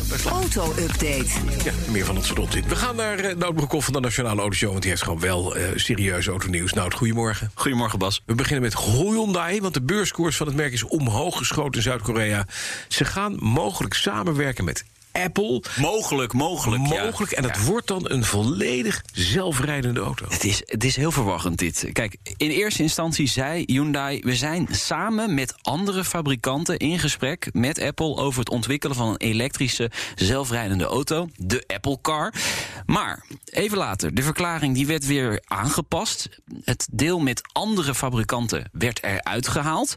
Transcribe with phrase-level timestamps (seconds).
[0.40, 1.30] Auto-update.
[1.64, 2.64] Ja, meer van het soort onzin.
[2.68, 4.70] We gaan naar uh, Nout Broekhoff van de Nationale Autoshow...
[4.70, 6.72] want die heeft gewoon wel uh, serieus autonieuws.
[6.72, 7.50] Nout, goedemorgen.
[7.54, 8.22] Goedemorgen, Bas.
[8.26, 12.46] We beginnen met Hyundai, want de beurskoers van het merk is omhoog geschoten in Zuid-Korea.
[12.88, 15.62] Ze gaan mogelijk samenwerken met Apple.
[15.80, 16.82] Mogelijk, mogelijk.
[16.82, 17.30] Mogelijk.
[17.30, 17.36] Ja.
[17.36, 17.62] En het ja.
[17.62, 20.26] wordt dan een volledig zelfrijdende auto.
[20.28, 21.88] Het is, het is heel verwarrend, dit.
[21.92, 24.20] Kijk, in eerste instantie zei Hyundai...
[24.20, 28.16] we zijn samen met andere fabrikanten in gesprek met Apple...
[28.16, 31.28] over het ontwikkelen van een elektrische zelfrijdende auto.
[31.36, 32.34] De Apple Car.
[32.86, 36.28] Maar, even later, de verklaring die werd weer aangepast.
[36.64, 39.94] Het deel met andere fabrikanten werd eruit gehaald.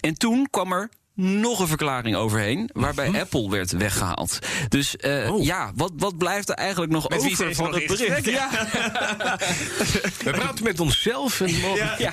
[0.00, 3.20] En toen kwam er nog een verklaring overheen, waarbij Mhm.
[3.20, 4.38] Apple werd weggehaald.
[4.68, 5.44] Dus uh, oh.
[5.44, 8.24] ja, wat, wat blijft er eigenlijk nog met over van het bericht?
[8.24, 8.48] Ja.
[10.24, 11.40] We praten met onszelf.
[11.40, 11.76] En mogen...
[11.76, 11.94] ja.
[11.98, 12.12] ja.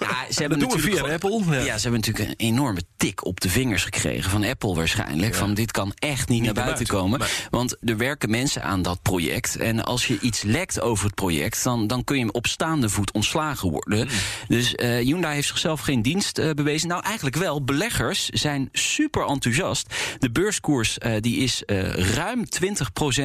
[0.00, 0.26] ja.
[0.30, 1.44] ze hebben dat doen we via gewoon, Apple.
[1.50, 1.64] Ja.
[1.64, 1.76] ja.
[1.76, 5.34] ze hebben natuurlijk een enorme tik op de vingers gekregen van Apple waarschijnlijk.
[5.34, 7.18] Van dit kan echt niet, niet naar buiten, buiten komen.
[7.18, 7.48] Maar...
[7.50, 9.56] Want er werken mensen aan dat project.
[9.56, 13.12] En als je iets lekt over het project, dan, dan kun je op staande voet
[13.12, 14.08] ontslagen worden.
[14.08, 14.18] Hmm.
[14.48, 16.88] Dus uh, Hyundai heeft zichzelf geen dienst uh, bewezen.
[16.88, 17.64] Nou, eigenlijk wel.
[17.64, 19.94] Beleggers zijn super enthousiast.
[20.18, 21.82] De beurskoers uh, die is uh,
[22.14, 22.44] ruim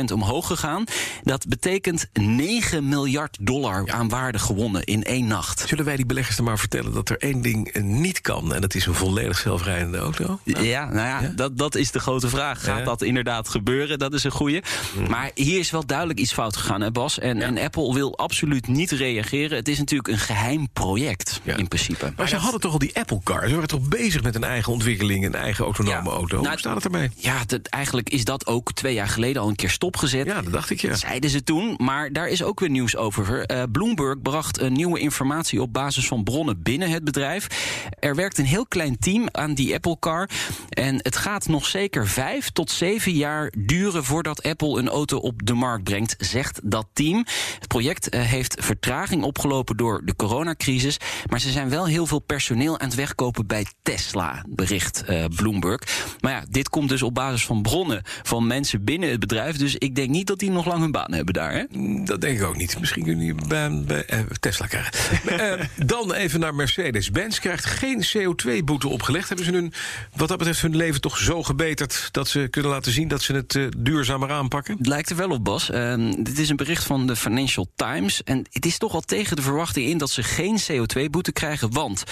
[0.10, 0.84] 20% omhoog gegaan.
[1.24, 3.94] Dat betekent 9 miljard dollar ja.
[3.94, 5.64] aan waarde gewonnen in één nacht.
[5.68, 8.54] Zullen wij die beleggers dan maar vertellen dat er één ding niet kan...
[8.54, 10.40] en dat is een volledig zelfrijdende auto?
[10.44, 12.64] Nou, ja, nou ja, ja, Dat, dat is de grote vraag.
[12.64, 12.84] Gaat ja.
[12.84, 14.00] dat inderdaad gebeuren?
[14.00, 14.62] Dat is een goeie.
[14.96, 15.10] Mm.
[15.10, 17.20] Maar hier is wel duidelijk iets fout gegaan, hè Bas?
[17.20, 19.58] En, en Apple wil absoluut niet reageren.
[19.58, 22.14] Het is natuurlijk een geheim project, in principe.
[22.16, 22.44] Maar ze dat...
[22.44, 23.48] hadden toch al die Apple Car?
[23.48, 24.85] Ze waren toch bezig met een eigen ontwikkeling...
[24.86, 26.36] een eigen autonome auto?
[26.36, 27.10] Nou, Hoe staat het ermee?
[27.16, 30.26] Ja, dat, eigenlijk is dat ook twee jaar geleden al een keer stopgezet.
[30.26, 30.96] Ja, dat dacht ik, ja.
[30.96, 33.52] Zeiden ze toen, maar daar is ook weer nieuws over.
[33.52, 37.48] Uh, Bloomberg bracht uh, nieuwe informatie op basis van bronnen binnen het bedrijf.
[38.00, 40.30] Er werkt een heel klein team aan die Apple Car.
[40.70, 45.46] En het gaat nog zeker vijf tot zeven jaar duren voordat Apple een auto op
[45.46, 47.26] de markt brengt, zegt dat team.
[47.60, 50.98] Het project uh, heeft vertraging opgelopen door de coronacrisis.
[51.30, 54.75] Maar ze zijn wel heel veel personeel aan het wegkopen bij Tesla, bericht
[55.36, 55.82] Bloomberg.
[56.20, 59.58] Maar ja, dit komt dus op basis van bronnen van mensen binnen het bedrijf.
[59.58, 61.54] Dus ik denk niet dat die nog lang hun baan hebben daar.
[61.54, 61.64] Hè?
[62.04, 62.80] Dat denk ik ook niet.
[62.80, 64.94] Misschien kunnen die baan bij uh, Tesla krijgen.
[65.26, 67.40] uh, dan even naar Mercedes-Benz.
[67.40, 69.28] Krijgt geen CO2-boete opgelegd.
[69.28, 69.74] Hebben ze hun,
[70.16, 72.10] wat dat betreft, hun leven toch zo gebeterd...
[72.12, 74.78] dat ze kunnen laten zien dat ze het duurzamer aanpakken?
[74.78, 75.68] Het lijkt er wel op, Bas.
[76.18, 78.24] dit is een bericht van de Financial Times.
[78.24, 81.74] En het is toch al tegen de verwachting in dat ze geen CO2-boete krijgen.
[81.74, 82.04] Want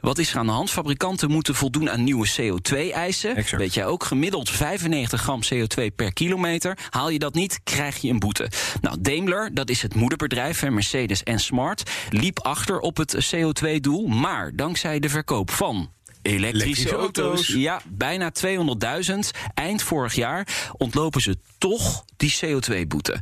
[0.00, 0.70] wat is er aan de hand?
[0.70, 3.56] Fabrikanten moeten voldoen aan nieuwe CO2-eisen.
[3.56, 6.78] Weet jij ook, gemiddeld 95 gram CO2 per kilometer.
[6.90, 8.50] Haal je dat niet, krijg je een boete.
[8.80, 11.90] Nou, Daimler, dat is het moederbedrijf, hè, Mercedes en Smart...
[12.10, 15.90] liep achter op het CO2-doel, maar dankzij de verkoop van...
[16.22, 17.24] Elektrische, Elektrische auto's.
[17.24, 17.46] auto's.
[17.48, 18.32] Ja, bijna
[19.12, 19.14] 200.000.
[19.54, 23.16] Eind vorig jaar ontlopen ze toch die CO2-boete.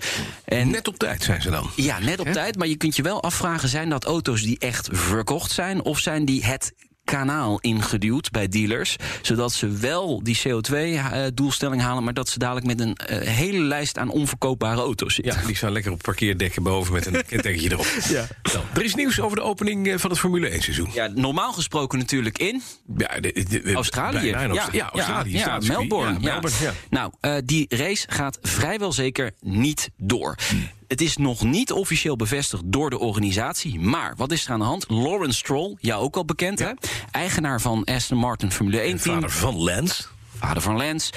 [0.45, 1.71] En net op tijd zijn ze dan.
[1.77, 2.33] Ja, net op He?
[2.33, 2.57] tijd.
[2.57, 5.83] Maar je kunt je wel afvragen: zijn dat auto's die echt verkocht zijn?
[5.85, 6.73] Of zijn die het
[7.11, 8.97] kanaal ingeduwd bij dealers.
[9.23, 13.99] Zodat ze wel die CO2-doelstelling halen, maar dat ze dadelijk met een uh, hele lijst
[13.99, 15.41] aan onverkoopbare auto's zitten.
[15.41, 17.87] Ja, die staan lekker op parkeerdekken boven met een kentekentje erop.
[18.09, 18.27] Ja.
[18.53, 20.91] Nou, er is nieuws over de opening van het Formule 1-seizoen.
[20.93, 22.63] Ja, normaal gesproken natuurlijk in
[22.97, 24.29] ja, de, Australië.
[24.29, 25.37] Ja, ja, ja, Australië.
[25.37, 26.19] Ja, Melbourne.
[26.21, 30.39] Melbourne Nou, uh, die race gaat vrijwel zeker niet door.
[30.49, 30.69] Hmm.
[30.91, 33.81] Het is nog niet officieel bevestigd door de organisatie.
[33.81, 34.85] Maar wat is er aan de hand?
[34.89, 36.67] Lawrence Stroll, jou ook al bekend, ja.
[36.67, 36.73] hè?
[37.11, 39.15] Eigenaar van Aston Martin Formule 1 team.
[39.15, 40.03] Vader van Lance.
[40.41, 41.11] Vader van Lens.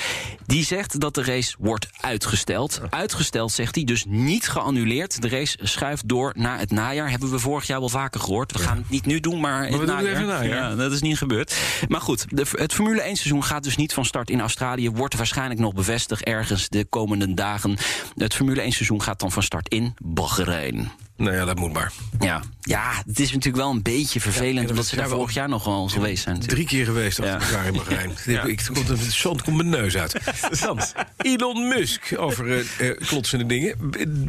[0.45, 2.81] Die zegt dat de race wordt uitgesteld.
[2.89, 5.21] Uitgesteld, zegt hij, dus niet geannuleerd.
[5.21, 7.09] De race schuift door naar het najaar.
[7.09, 8.51] Hebben we vorig jaar wel vaker gehoord.
[8.51, 10.25] We gaan het niet nu doen, maar, maar het najaar.
[10.25, 10.45] najaar.
[10.45, 11.57] Ja, dat is niet gebeurd.
[11.87, 14.89] Maar goed, de, het Formule 1 seizoen gaat dus niet van start in Australië.
[14.89, 17.77] Wordt waarschijnlijk nog bevestigd ergens de komende dagen.
[18.15, 20.91] Het Formule 1 seizoen gaat dan van start in Bahrein.
[21.17, 21.91] Nou ja, dat moet maar.
[22.19, 22.41] Ja.
[22.61, 24.61] ja, het is natuurlijk wel een beetje vervelend...
[24.61, 26.35] dat omdat ze daar vorig jaar nog wel geweest zijn.
[26.35, 26.67] natuurlijk.
[26.69, 27.45] Drie keer geweest achter Ja.
[27.47, 28.11] elkaar in Bahrein.
[28.25, 30.15] Ik, ik, komt, het zand komt mijn neus uit.
[30.63, 30.79] Dan,
[31.17, 33.75] Elon Musk over eh, eh, klotsende dingen.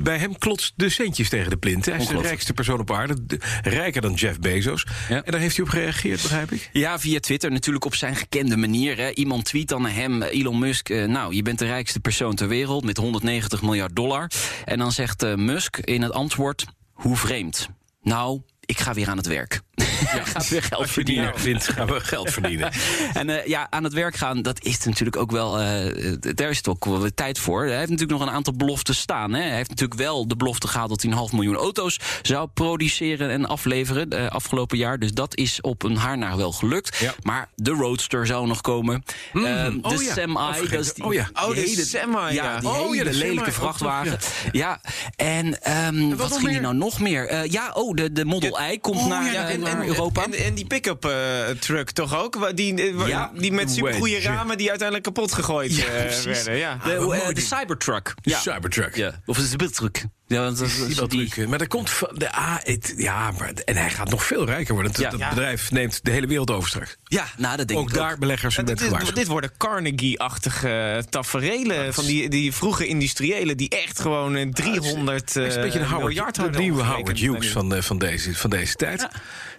[0.03, 1.85] Bij hem klotst de centjes tegen de plint.
[1.87, 3.27] Hij is de rijkste persoon op aarde.
[3.27, 4.87] de- rijker dan Jeff Bezos.
[5.09, 5.23] Ja.
[5.23, 6.71] En daar heeft hij op gereageerd, begrijp ik.
[6.73, 8.97] Ja, via Twitter natuurlijk op zijn gekende manier.
[8.97, 9.11] Hè.
[9.11, 10.89] Iemand tweet dan naar hem, Elon Musk...
[10.89, 14.31] eh, nou, je bent de rijkste persoon ter wereld met 190 miljard dollar.
[14.65, 17.69] En dan zegt eh, Musk in het antwoord, hoe vreemd.
[18.03, 19.61] Nou, ik ga weer aan het werk.
[20.07, 21.25] Hij gaat weer geld verdienen.
[21.25, 22.73] nou vindt, gaan we geld verdienen.
[23.15, 25.61] En eh, ja, aan het werk gaan, dat is natuurlijk ook wel.
[25.61, 27.65] eh, daar is het ook wel weer tijd voor.
[27.67, 29.33] Hij heeft natuurlijk nog een aantal beloftes staan.
[29.33, 29.43] Hè.
[29.43, 33.31] Hij heeft natuurlijk wel de belofte gehaald dat hij een half miljoen auto's zou produceren
[33.31, 34.99] en afleveren eh, afgelopen jaar.
[34.99, 36.97] Dus dat is op een haarnaar wel gelukt.
[36.99, 37.15] Ja.
[37.23, 39.03] Maar de Roadster zou nog komen.
[39.33, 40.77] Eh, de Oh ja, Semi, afgegeten.
[40.77, 41.29] dat is die, Oh ja.
[41.35, 42.59] Oh, de hele, Semi, ja, ja.
[42.61, 44.19] die Oh ja, hele de Semi, lelijke vrachtwagen.
[44.53, 44.81] ja.
[45.17, 46.55] en ehm, wat, nog ging meer?
[46.57, 47.29] er nou nog meer?
[47.29, 50.25] Eh, ja, oh, de, de Model I komt naar, ja, eh, en, naar en, Europa.
[50.25, 52.57] En, en die pick-up eh, truck toch ook?
[52.57, 53.31] Die, eh, Ja.
[53.35, 56.57] die met supergoeie ramen die uiteindelijk kapot gegooid Ja, eh, werden.
[56.57, 56.79] Ja.
[56.85, 57.41] De.
[57.41, 58.15] Cybertruck.
[58.23, 58.39] Ja.
[58.39, 58.97] Cybertruck.
[58.97, 60.05] Ja, of een Cybertruck.
[60.27, 62.61] Ja, want dat, is Dat die, truc, Maar dat komt van de A.
[62.63, 64.93] het- ja, maar, en hij gaat nog veel rijker worden.
[64.93, 65.11] Dat, Ja.
[65.11, 65.29] dat Ja.
[65.29, 66.97] bedrijf neemt de hele wereld over straks.
[67.05, 71.95] ja, nou, dat denk Ook ik daar beleggers Ja, met dit, dit worden Carnegie-achtige taferelen
[71.95, 75.85] van die, die vroege industriëlen die echt gewoon eh, 300 Hij is een beetje de,
[75.85, 76.83] eh, Howard, miljard de nieuwe.
[76.85, 79.09] Howard Hughes van, eh, van, deze, van deze tijd.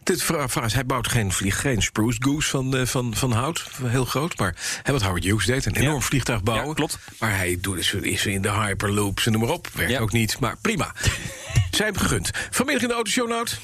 [0.04, 3.32] Dit vra- vraag is, hij bouwt geen, vlieg, geen spruce goose van, eh, van, van
[3.32, 4.38] hout, heel groot.
[4.38, 6.68] Maar hij wat Howard Hughes deed, een enorm vliegtuig bouwen.
[6.68, 6.98] Ja, klopt.
[7.20, 9.68] Maar hij doet is, is in de hyperloops en noem maar op.
[9.74, 10.00] Werkt Ja.
[10.00, 10.94] ook niet, maar prima.
[11.72, 12.32] Zij hem gegund.
[12.50, 13.60] Vanmiddag in de autoshow, Nout.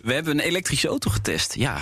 [0.00, 1.80] We hebben een elektrische auto getest, ja.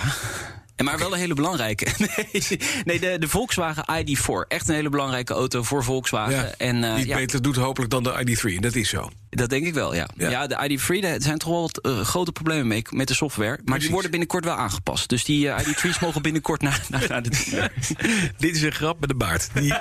[0.75, 1.87] En maar wel een hele belangrijke.
[2.33, 4.47] Nee, nee de, de Volkswagen ID4.
[4.47, 6.59] Echt een hele belangrijke auto voor Volkswagen.
[6.59, 8.59] En, eh, die ja, beter doet hopelijk dan de ID3.
[8.59, 9.09] Dat is zo.
[9.29, 10.07] dat denk ik wel, ja.
[10.17, 10.29] Ja.
[10.29, 13.49] Ja, de ID3, daar zijn toch wel wat eh, grote problemen mee met de software.
[13.49, 13.83] Maar Precies.
[13.83, 15.09] die worden binnenkort wel aangepast.
[15.09, 17.71] Dus die eh, ID3's mogen binnenkort naar, naar, naar de dealer.
[18.37, 19.49] Dit is een grap met de baard.
[19.53, 19.73] Die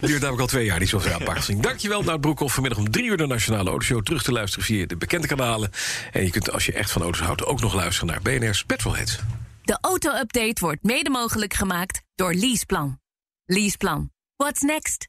[0.00, 1.62] duurt namelijk al twee jaar, die softwareaanpassing.
[1.62, 2.54] Dankjewel, Nout Broekhoff.
[2.54, 4.02] Vanmiddag om drie uur de Nationale Autoshow.
[4.02, 5.70] Terug te luisteren via de bekende kanalen.
[6.12, 9.18] En je kunt, als je echt van auto's houdt, ook nog luisteren naar BNR's Petrolheads.
[9.70, 13.00] De auto-update wordt mede mogelijk gemaakt door Leaseplan.
[13.44, 14.10] Leaseplan.
[14.36, 15.08] What's next?